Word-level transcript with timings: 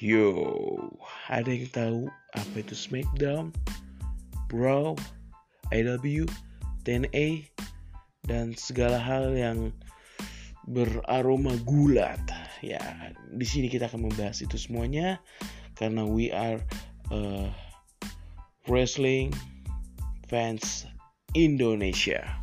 Yo, 0.00 0.32
ada 1.28 1.52
yang 1.52 1.68
tahu 1.76 2.00
apa 2.32 2.56
itu 2.56 2.72
Smackdown? 2.72 3.52
Bro, 4.48 4.96
IW, 5.76 6.24
TNA, 6.88 7.44
dan 8.24 8.56
segala 8.56 8.96
hal 8.96 9.36
yang 9.36 9.76
beraroma 10.64 11.52
gulat. 11.68 12.16
Ya, 12.64 12.80
di 13.28 13.44
sini 13.44 13.68
kita 13.68 13.92
akan 13.92 14.08
membahas 14.08 14.40
itu 14.40 14.56
semuanya 14.56 15.20
karena 15.76 16.08
we 16.08 16.32
are 16.32 16.64
uh, 17.12 17.52
wrestling 18.72 19.36
fans 20.32 20.88
Indonesia. 21.36 22.39